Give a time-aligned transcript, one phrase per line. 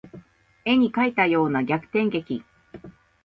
[0.65, 2.43] 絵に描いたような逆転劇